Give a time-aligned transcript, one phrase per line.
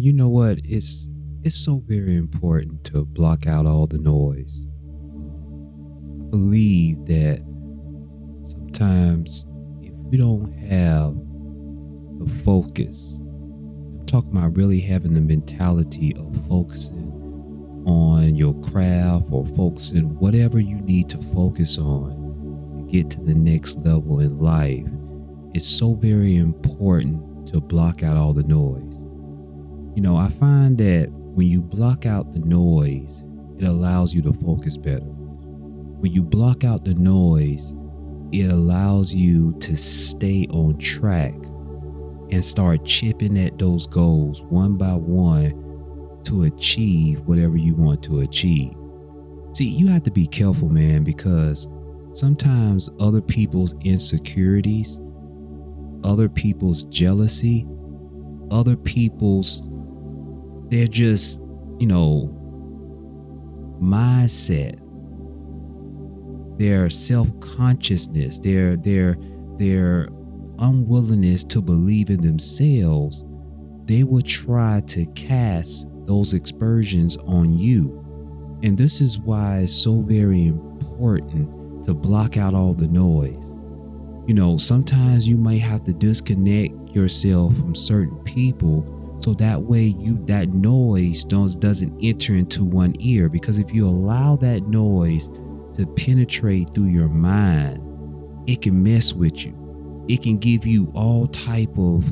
[0.00, 0.60] man, you know what?
[0.64, 1.08] It's
[1.42, 4.66] it's so very important to block out all the noise.
[6.30, 7.42] Believe that
[8.42, 9.46] sometimes
[9.82, 11.14] if we don't have
[12.18, 17.08] the focus, I'm talking about really having the mentality of focusing
[17.86, 23.34] on your craft or focusing whatever you need to focus on to get to the
[23.34, 24.86] next level in life.
[25.54, 29.09] It's so very important to block out all the noise.
[29.94, 33.24] You know, I find that when you block out the noise,
[33.58, 35.04] it allows you to focus better.
[35.04, 37.74] When you block out the noise,
[38.32, 41.34] it allows you to stay on track
[42.30, 48.20] and start chipping at those goals one by one to achieve whatever you want to
[48.20, 48.72] achieve.
[49.54, 51.68] See, you have to be careful, man, because
[52.12, 55.00] sometimes other people's insecurities,
[56.04, 57.66] other people's jealousy,
[58.50, 59.68] other people's
[60.70, 61.40] they're just,
[61.78, 62.36] you know,
[63.82, 64.78] mindset,
[66.58, 69.16] their self-consciousness, their their
[69.58, 70.08] their
[70.58, 73.24] unwillingness to believe in themselves,
[73.86, 77.96] they will try to cast those aspersions on you.
[78.62, 83.56] And this is why it's so very important to block out all the noise.
[84.26, 89.84] You know, sometimes you might have to disconnect yourself from certain people so that way
[89.84, 93.28] you that noise does, doesn't enter into one ear.
[93.28, 95.28] Because if you allow that noise
[95.76, 97.80] to penetrate through your mind
[98.46, 100.04] it can mess with you.
[100.08, 102.04] It can give you all type of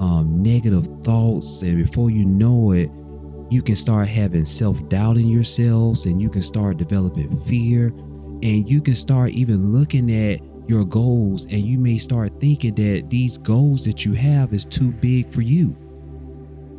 [0.00, 1.62] um, negative thoughts.
[1.62, 2.90] And before you know it
[3.50, 7.88] you can start having self-doubt in yourselves and you can start developing fear.
[8.42, 13.10] And you can start even looking at your goals and you may start thinking that
[13.10, 15.76] these goals that you have is too big for you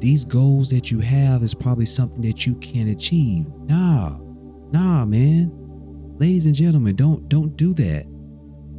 [0.00, 3.46] these goals that you have is probably something that you can achieve.
[3.66, 4.18] Nah,
[4.72, 5.52] nah, man.
[6.18, 8.06] Ladies and gentlemen, don't don't do that.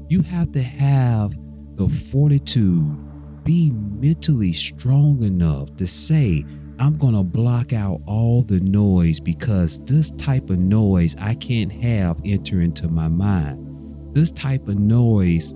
[0.09, 1.33] You have to have
[1.75, 2.97] the fortitude,
[3.43, 6.43] be mentally strong enough to say,
[6.79, 12.19] I'm to block out all the noise because this type of noise I can't have
[12.25, 14.15] enter into my mind.
[14.15, 15.53] This type of noise,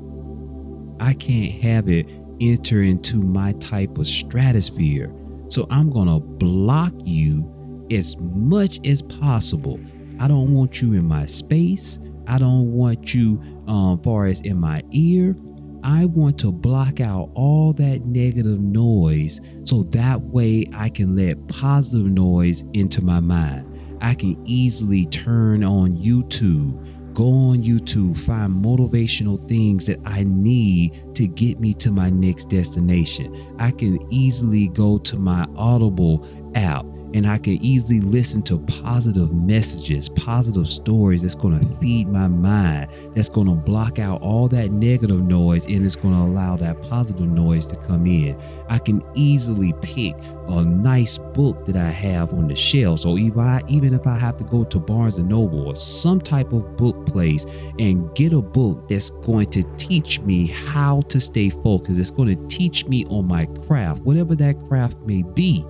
[0.99, 5.11] I can't have it enter into my type of stratosphere.
[5.47, 9.79] So I'm going to block you as much as possible.
[10.19, 11.99] I don't want you in my space.
[12.27, 15.35] I don't want you um far as in my ear.
[15.83, 21.47] I want to block out all that negative noise so that way I can let
[21.47, 23.97] positive noise into my mind.
[24.01, 31.15] I can easily turn on YouTube Go on YouTube, find motivational things that I need
[31.15, 33.55] to get me to my next destination.
[33.57, 39.33] I can easily go to my Audible app and I can easily listen to positive
[39.33, 44.47] messages, positive stories that's going to feed my mind, that's going to block out all
[44.49, 48.39] that negative noise and it's going to allow that positive noise to come in.
[48.69, 50.15] I can easily pick
[50.47, 52.99] a nice book that I have on the shelf.
[53.01, 56.19] So if I, even if I have to go to Barnes and Noble or some
[56.19, 57.45] type of book place
[57.79, 62.35] and get a book that's going to teach me how to stay focused, it's going
[62.35, 65.65] to teach me on my craft, whatever that craft may be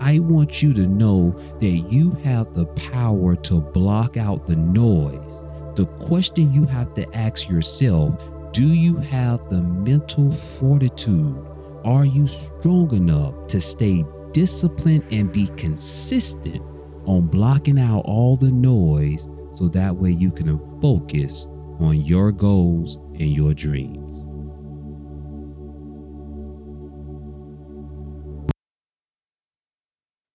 [0.00, 1.30] I want you to know
[1.60, 5.44] that you have the power to block out the noise.
[5.74, 11.36] The question you have to ask yourself do you have the mental fortitude?
[11.84, 14.02] Are you strong enough to stay
[14.32, 16.62] disciplined and be consistent
[17.04, 21.46] on blocking out all the noise so that way you can focus
[21.78, 24.26] on your goals and your dreams?